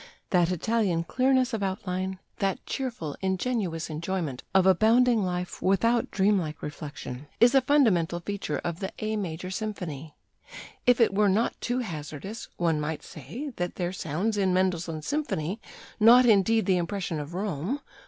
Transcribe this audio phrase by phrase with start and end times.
[0.31, 6.63] That Italian clearness of outline, that cheerful, ingenuous enjoyment of abounding life without dream like
[6.63, 10.15] reflection, is a fundamental feature of the A major symphony.
[10.87, 13.51] If it were not too hazardous, one might say...
[13.57, 15.61] [that] there sounds in Mendelssohn's symphony,
[15.99, 17.79] not indeed the impression of Rome